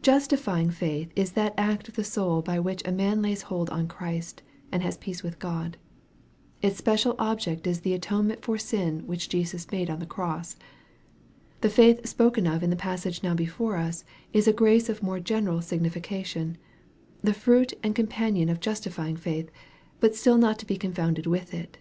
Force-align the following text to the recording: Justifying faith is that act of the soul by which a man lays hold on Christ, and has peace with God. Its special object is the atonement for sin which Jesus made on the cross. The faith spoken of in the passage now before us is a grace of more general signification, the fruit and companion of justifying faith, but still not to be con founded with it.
Justifying 0.00 0.70
faith 0.70 1.12
is 1.14 1.32
that 1.32 1.52
act 1.58 1.88
of 1.90 1.94
the 1.94 2.02
soul 2.02 2.40
by 2.40 2.58
which 2.58 2.80
a 2.86 2.90
man 2.90 3.20
lays 3.20 3.42
hold 3.52 3.68
on 3.68 3.86
Christ, 3.86 4.42
and 4.72 4.82
has 4.82 4.96
peace 4.96 5.22
with 5.22 5.38
God. 5.38 5.76
Its 6.62 6.78
special 6.78 7.14
object 7.18 7.66
is 7.66 7.80
the 7.80 7.92
atonement 7.92 8.40
for 8.40 8.56
sin 8.56 9.06
which 9.06 9.28
Jesus 9.28 9.70
made 9.70 9.90
on 9.90 9.98
the 9.98 10.06
cross. 10.06 10.56
The 11.60 11.68
faith 11.68 12.06
spoken 12.06 12.46
of 12.46 12.62
in 12.62 12.70
the 12.70 12.76
passage 12.76 13.22
now 13.22 13.34
before 13.34 13.76
us 13.76 14.04
is 14.32 14.48
a 14.48 14.54
grace 14.54 14.88
of 14.88 15.02
more 15.02 15.20
general 15.20 15.60
signification, 15.60 16.56
the 17.20 17.34
fruit 17.34 17.74
and 17.82 17.94
companion 17.94 18.48
of 18.48 18.60
justifying 18.60 19.18
faith, 19.18 19.50
but 20.00 20.14
still 20.16 20.38
not 20.38 20.58
to 20.60 20.66
be 20.66 20.78
con 20.78 20.94
founded 20.94 21.26
with 21.26 21.52
it. 21.52 21.76